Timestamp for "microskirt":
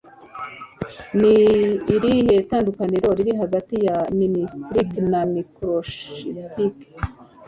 5.33-6.55